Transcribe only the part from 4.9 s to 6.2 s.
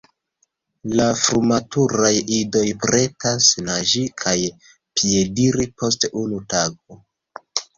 piediri post